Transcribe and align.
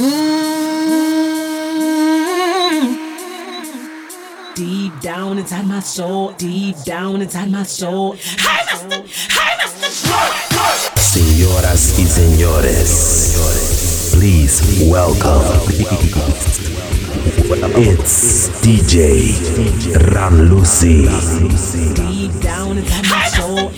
Deep 4.55 4.93
down 5.01 5.39
inside 5.39 5.65
my 5.65 5.79
soul, 5.79 6.31
deep 6.33 6.75
down 6.85 7.23
inside 7.23 7.49
my 7.49 7.63
soul. 7.63 8.15
Señoras 10.95 11.97
y 11.97 12.05
señores, 12.05 14.11
please 14.13 14.61
welcome. 14.87 15.41
It's 17.75 18.49
DJ 18.61 19.33
Ranlusy. 20.11 21.07
Deep 21.95 22.39
down 22.41 22.77
inside 22.77 23.09
my 23.09 23.27
soul. 23.29 23.71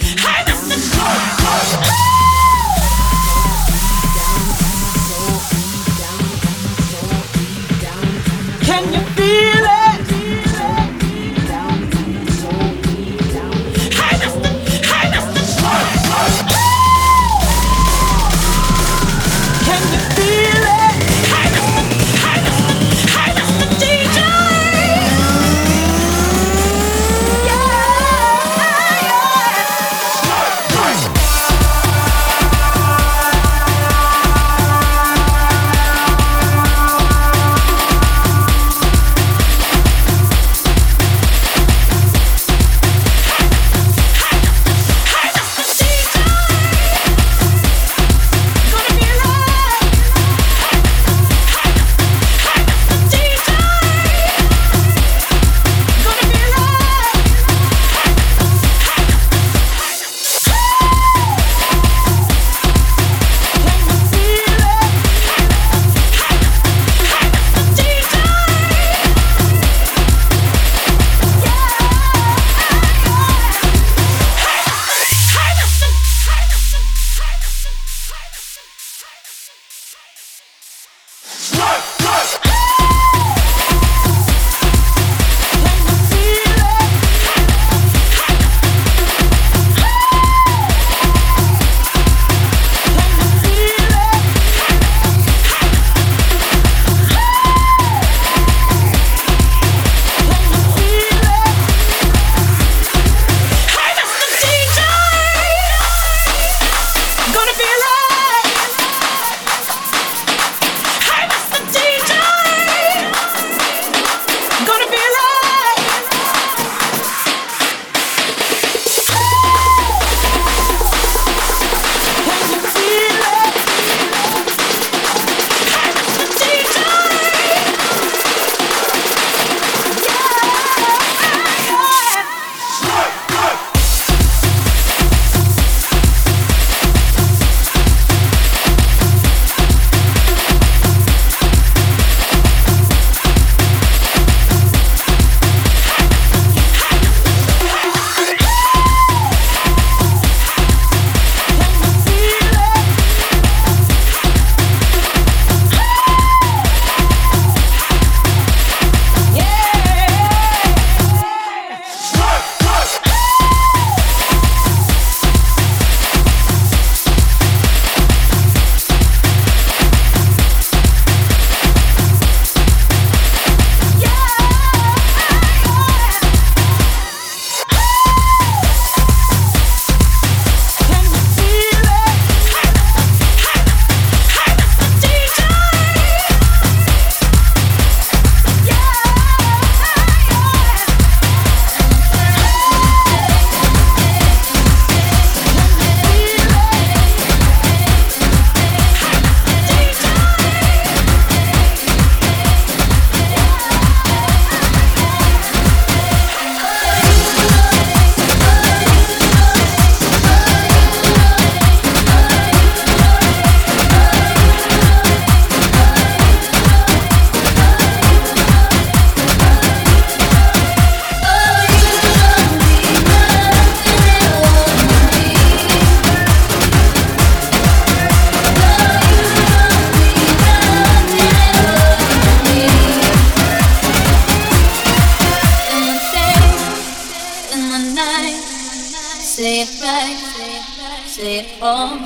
Say 239.42 239.62
it 239.62 239.82
right, 239.82 241.04
say 241.08 241.40
it 241.40 241.60
wrong. 241.60 241.98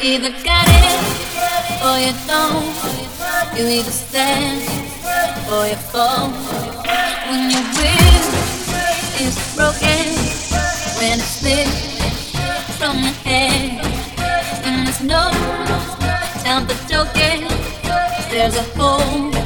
Either 0.00 0.30
got 0.42 0.64
it 0.72 1.00
or 1.84 2.00
you 2.00 2.14
don't. 2.26 2.64
You 3.58 3.68
either 3.68 3.90
stand 3.90 4.64
or 5.52 5.66
you 5.68 5.76
fall. 5.92 6.30
When 7.28 7.50
your 7.50 7.60
will 7.76 8.24
is 9.20 9.36
broken, 9.54 10.16
when 10.96 11.20
it 11.20 11.28
slips 11.28 12.32
from 12.78 12.96
your 13.04 13.12
hand, 13.28 13.84
and 14.64 14.86
there's 14.86 15.02
no 15.02 15.28
time 16.42 16.66
for 16.66 16.88
joking. 16.88 17.48
There's 18.30 18.56
a 18.56 18.62
hole 18.78 19.39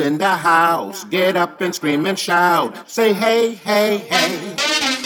in 0.00 0.18
the 0.18 0.36
house. 0.36 1.04
Get 1.04 1.36
up 1.36 1.60
and 1.60 1.74
scream 1.74 2.06
and 2.06 2.18
shout. 2.18 2.88
Say 2.88 3.12
hey, 3.12 3.54
hey, 3.54 3.98
hey. 3.98 4.99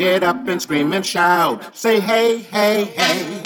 Get 0.00 0.22
up 0.22 0.48
and 0.48 0.62
scream 0.62 0.94
and 0.94 1.04
shout. 1.04 1.76
Say 1.76 2.00
hey, 2.00 2.38
hey, 2.38 2.84
hey. 2.84 3.39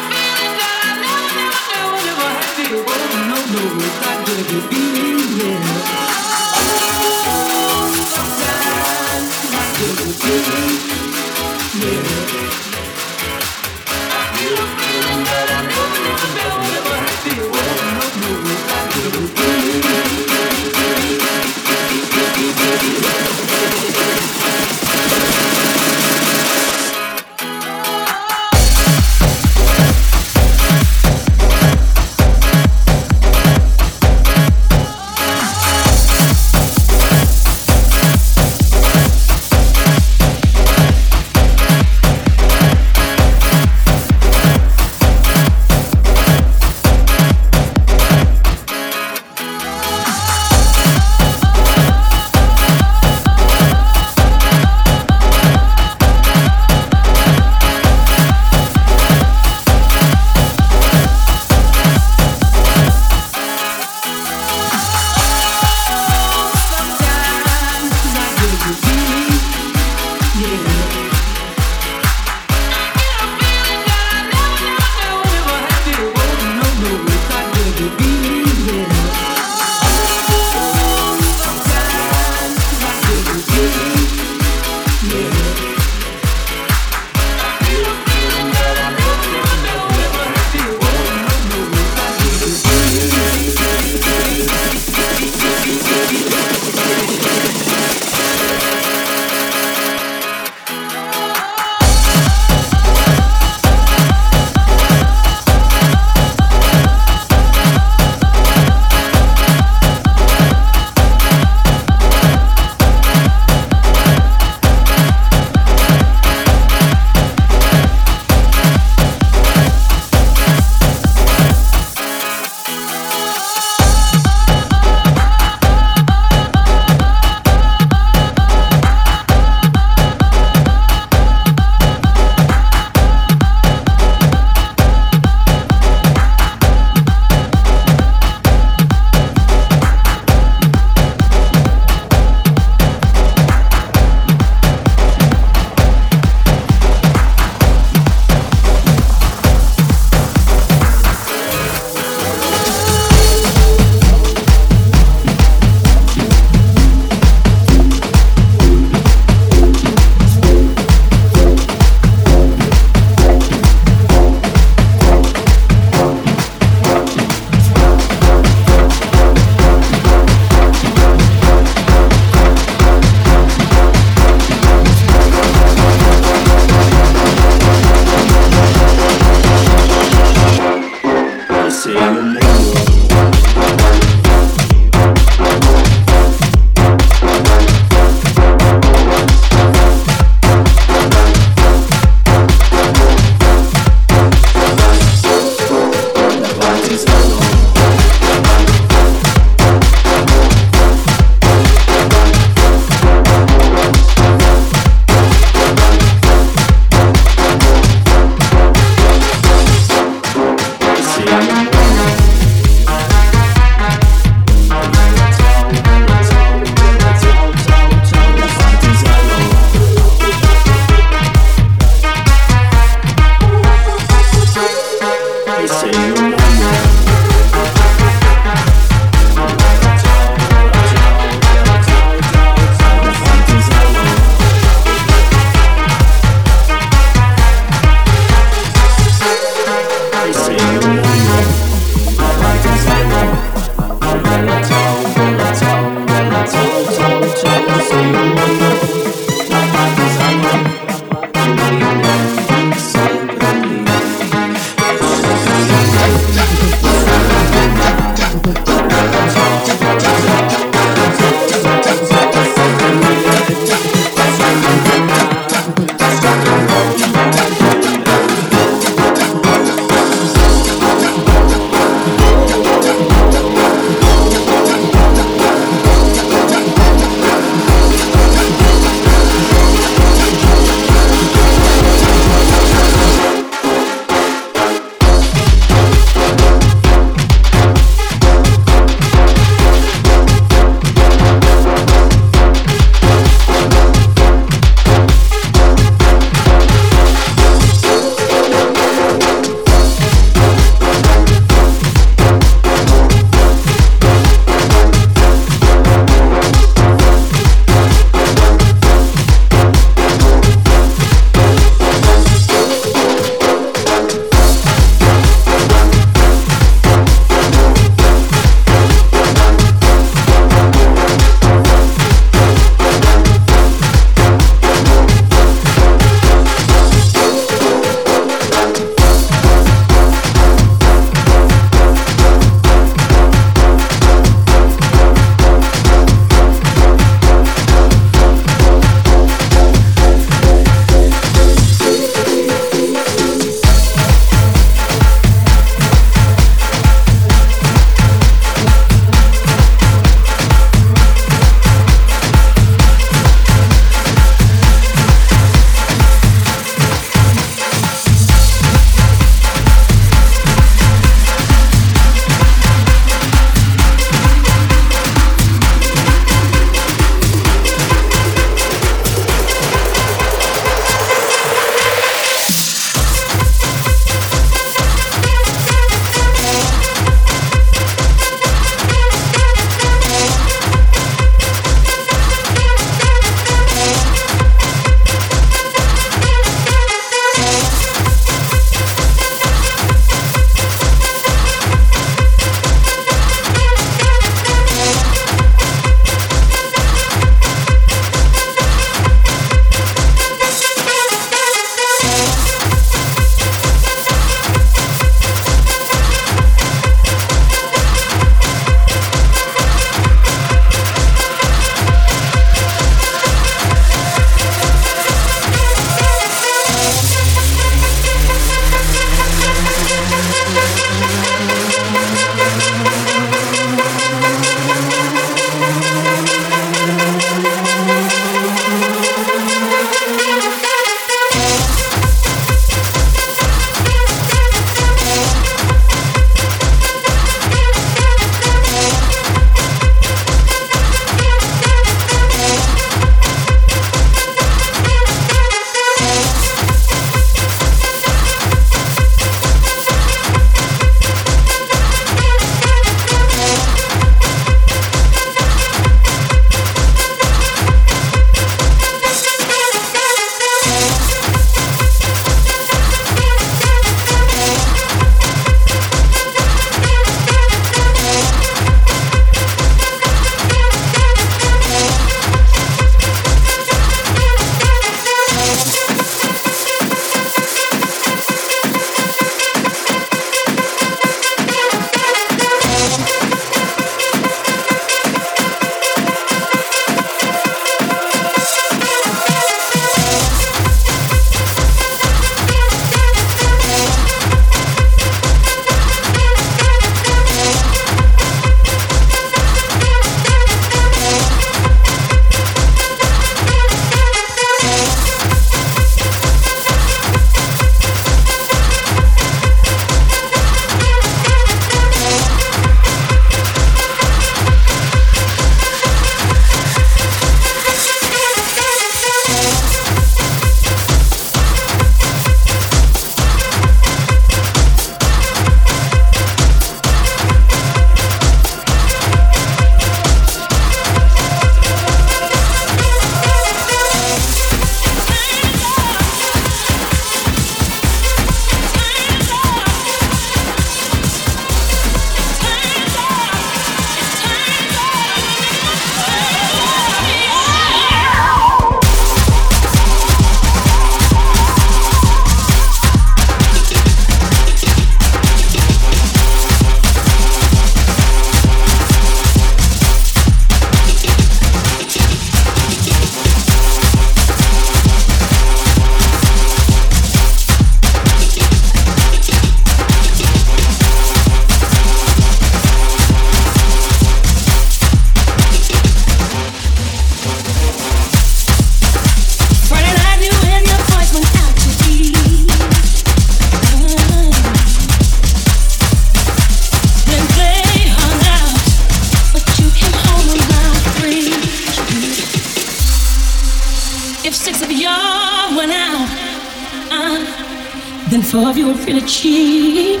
something 598.14 598.54
for 598.54 598.58
you 598.58 598.72
really 598.84 599.00
cheap. 599.06 600.00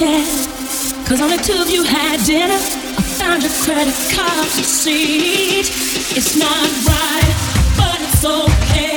Yeah. 0.00 0.24
Cause 1.06 1.20
only 1.20 1.38
two 1.38 1.60
of 1.60 1.70
you 1.70 1.84
had 1.84 2.24
dinner. 2.26 2.54
I 2.54 3.02
found 3.18 3.42
your 3.42 3.52
credit 3.62 3.94
card 4.14 4.54
receipt. 4.56 5.70
It's 6.16 6.36
not 6.36 6.68
right, 6.86 7.34
but 7.76 8.00
it's 8.00 8.24
okay. 8.24 8.95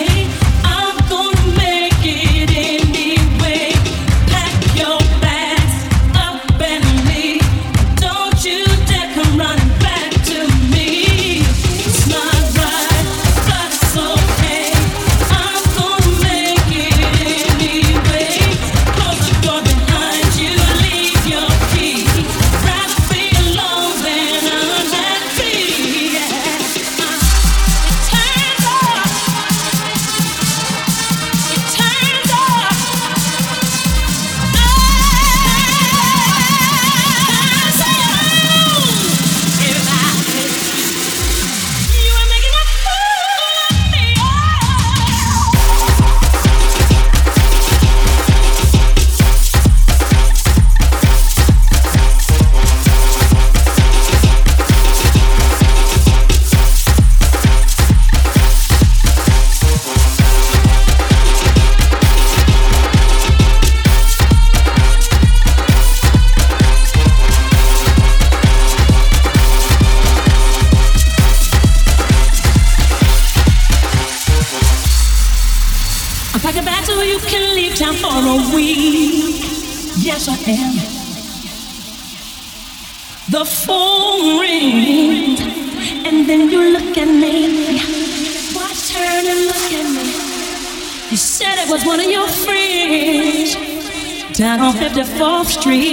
Street. 95.50 95.89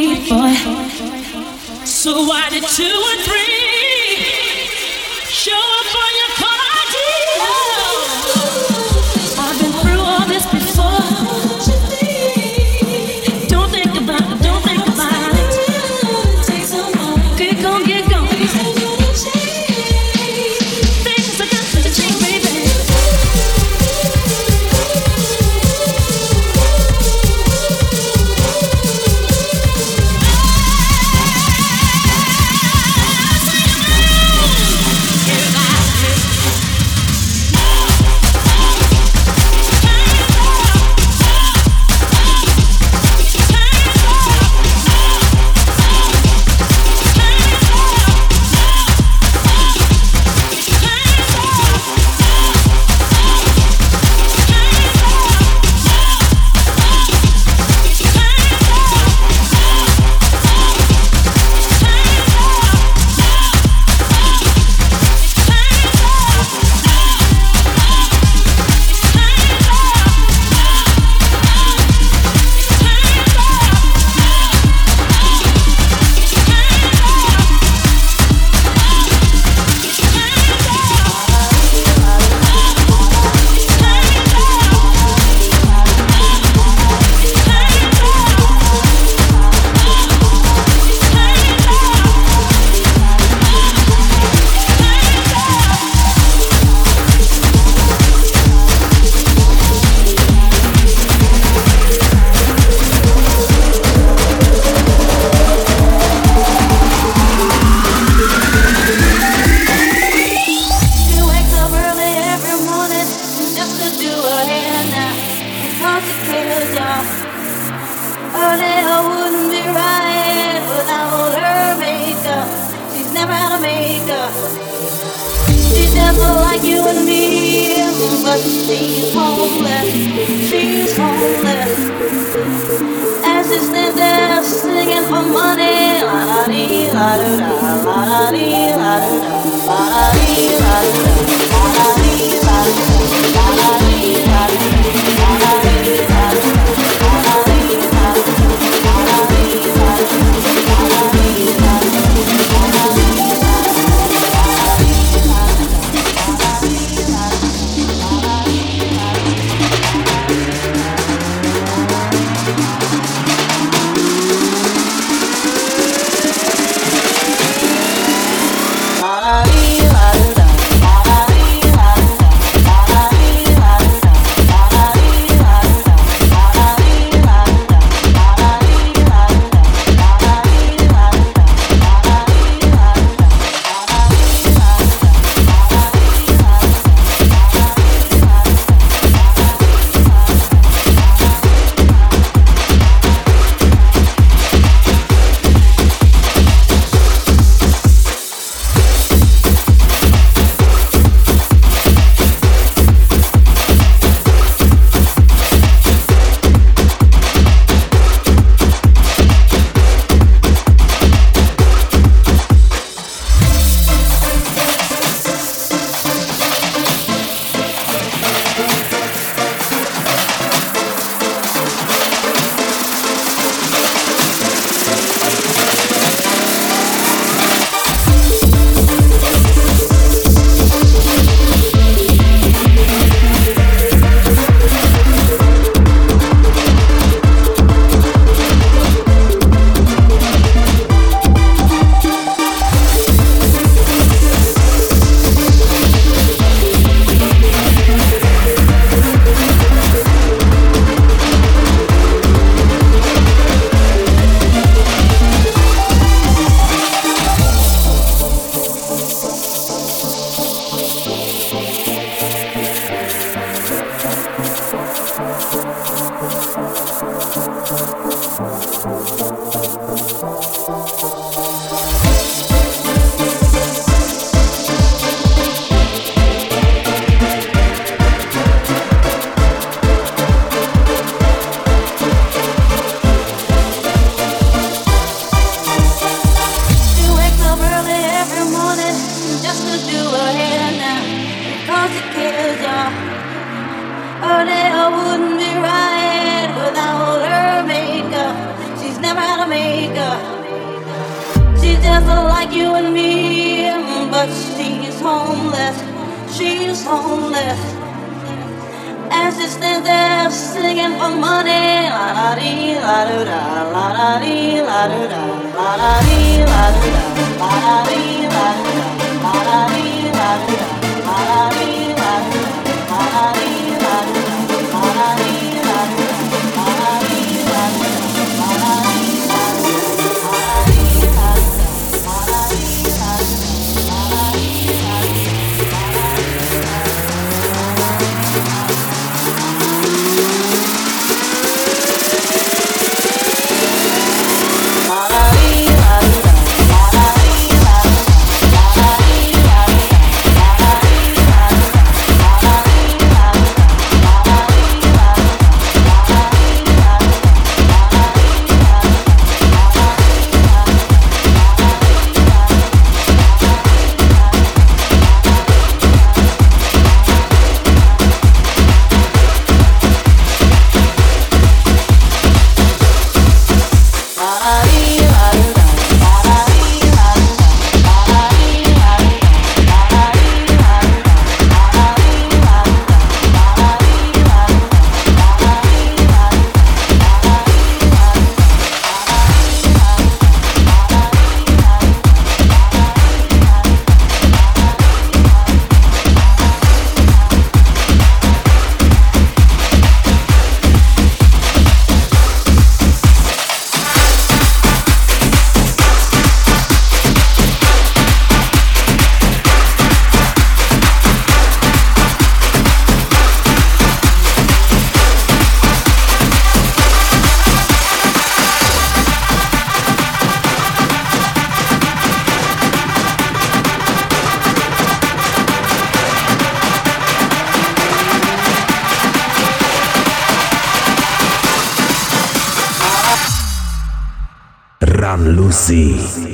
see. 435.67 436.26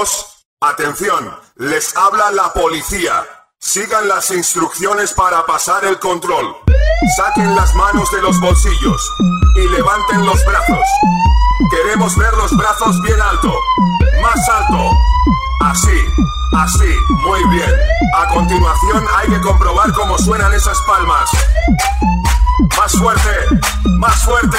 1, 0.00 0.04
2. 0.04 0.26
Atención, 0.62 1.36
les 1.56 1.96
habla 1.96 2.30
la 2.30 2.52
policía. 2.52 3.26
Sigan 3.58 4.08
las 4.08 4.30
instrucciones 4.30 5.12
para 5.12 5.44
pasar 5.46 5.84
el 5.84 5.98
control. 5.98 6.56
Saquen 7.16 7.54
las 7.54 7.74
manos 7.74 8.10
de 8.10 8.22
los 8.22 8.38
bolsillos 8.40 9.10
y 9.56 9.68
levanten 9.68 10.24
los 10.24 10.44
brazos. 10.44 10.86
Queremos 11.70 12.16
ver 12.16 12.32
los 12.34 12.56
brazos 12.56 13.00
bien 13.02 13.20
alto. 13.20 13.54
Más 14.22 14.48
alto. 14.48 14.90
Así, 15.62 16.06
así, 16.52 16.94
muy 17.24 17.44
bien. 17.50 17.70
A 18.14 18.26
continuación 18.28 19.04
hay 19.16 19.28
que 19.28 19.40
comprobar 19.40 19.92
cómo 19.92 20.18
suenan 20.18 20.52
esas 20.52 20.78
palmas. 20.86 21.30
Más 22.76 22.92
fuerte, 22.92 23.30
más 23.98 24.24
fuerte. 24.24 24.58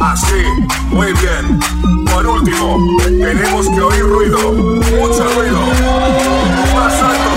Así, 0.00 0.44
muy 0.88 1.12
bien. 1.14 1.60
Por 2.06 2.26
último, 2.26 2.78
tenemos 3.04 3.68
que 3.68 3.80
oír 3.80 4.04
ruido. 4.04 4.52
Mucho 4.52 5.24
ruido. 5.34 5.60
Más 6.74 6.94
alto. 7.02 7.30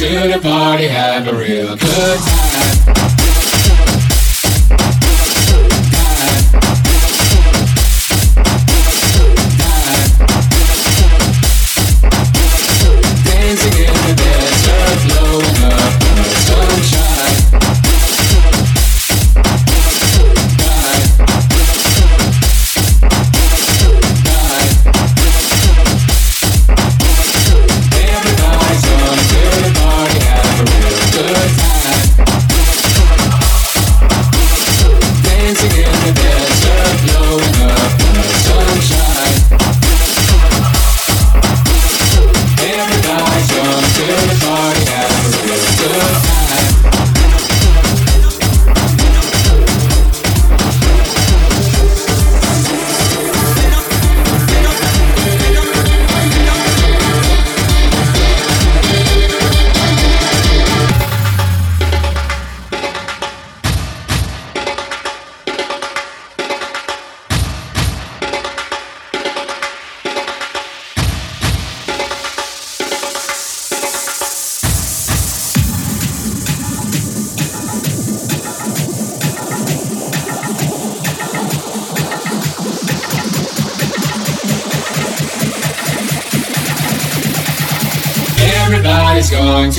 To 0.00 0.06
the 0.06 0.40
party, 0.40 0.86
have 0.86 1.28
a 1.28 1.36
real 1.36 1.76
good 1.76 2.18
time. 2.20 2.49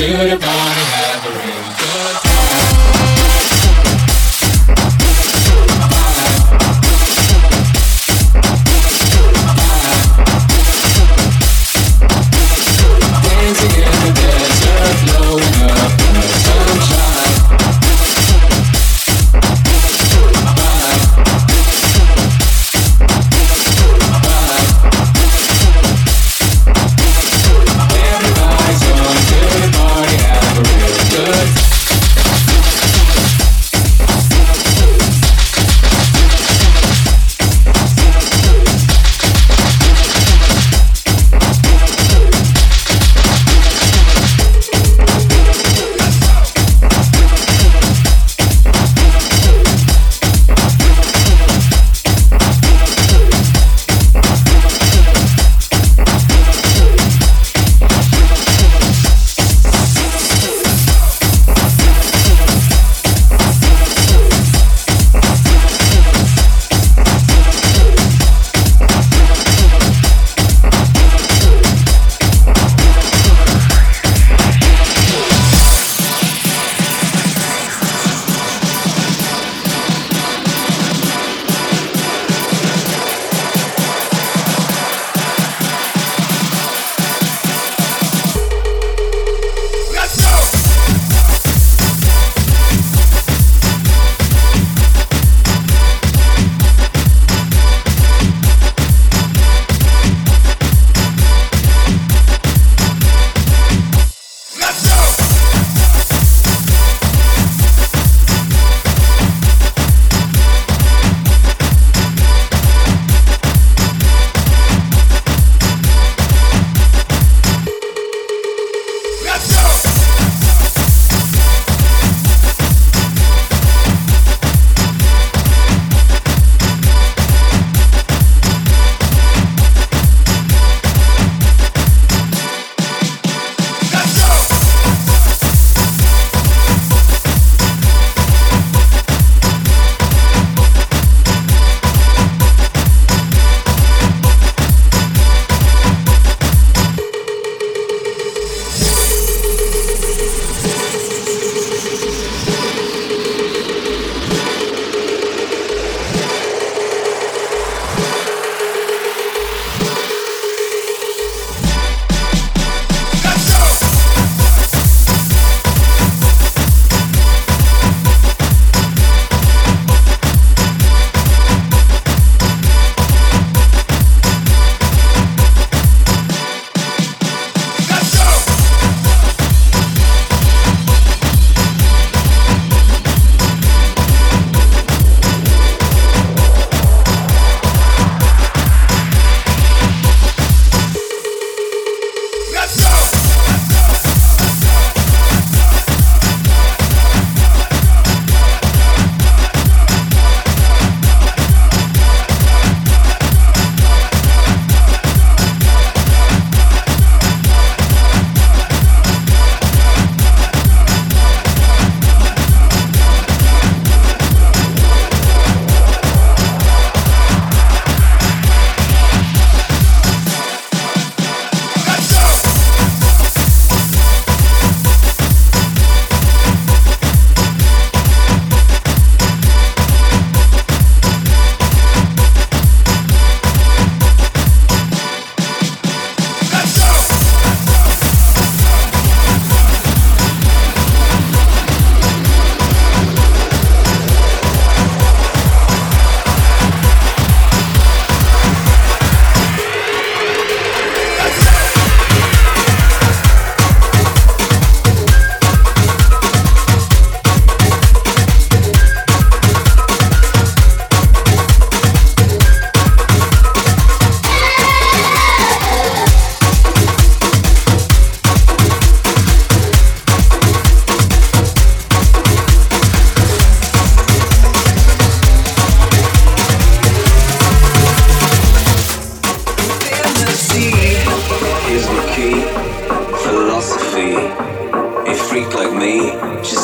To 0.01 0.30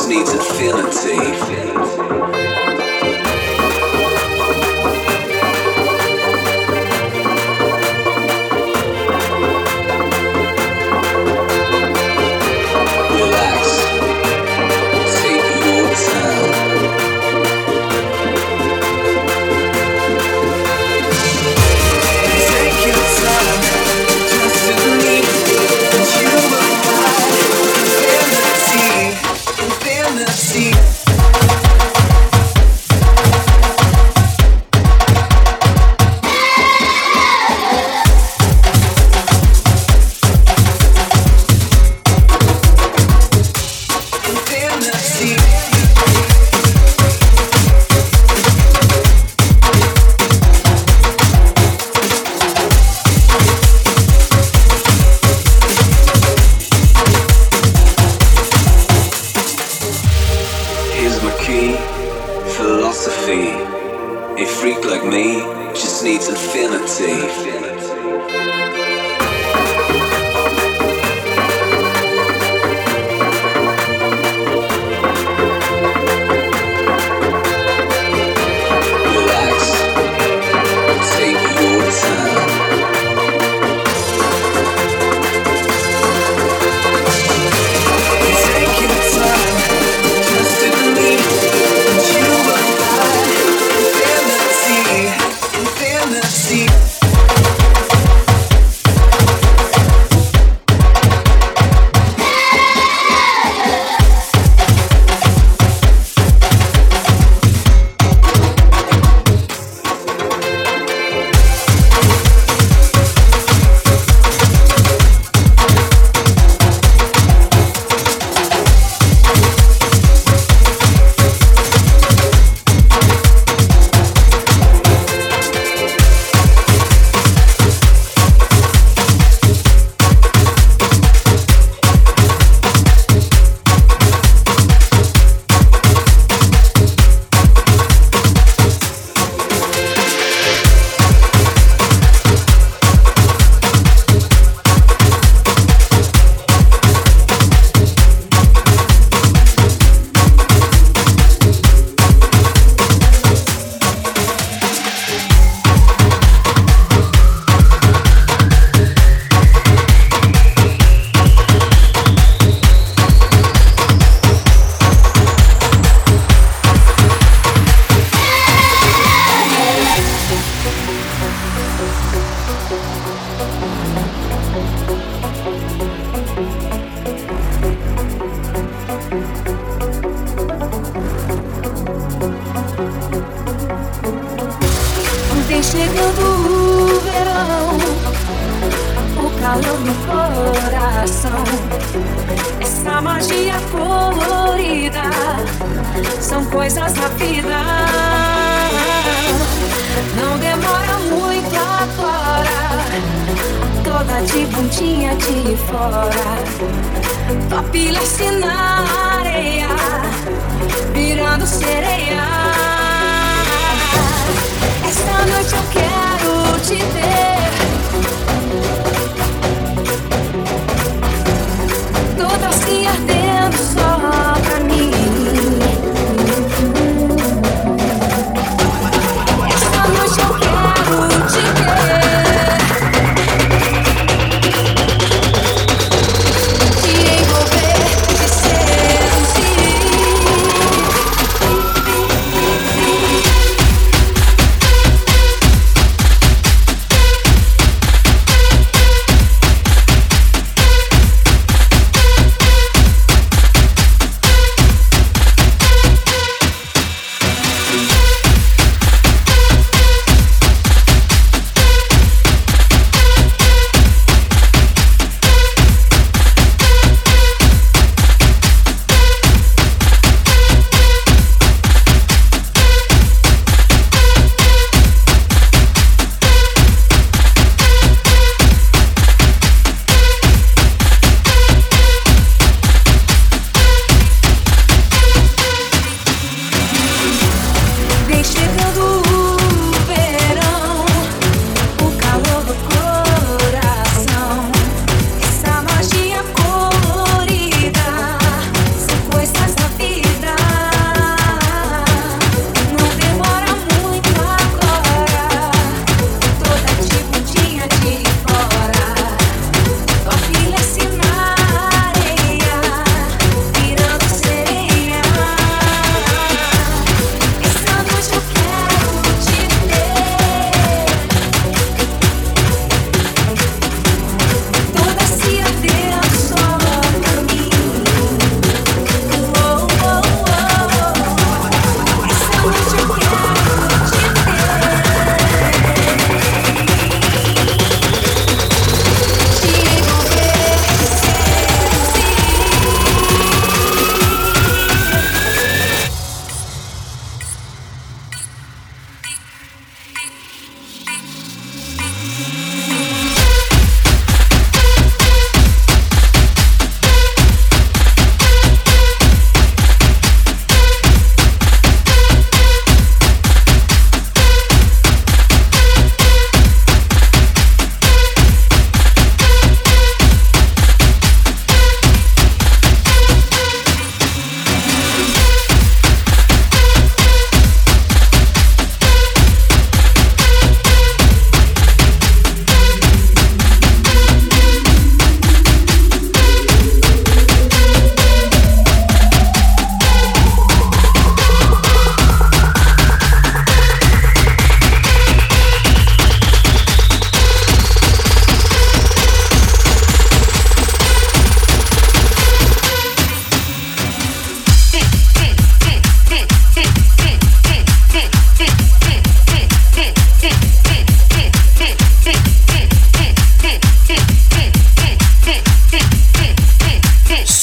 needs 0.07 0.33
infinity. 0.33 1.17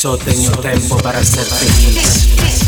Só 0.05 0.19
tenho 0.19 0.51
tempo 0.59 1.03
para 1.03 1.25
ser 1.25 1.47
feliz. 1.47 2.64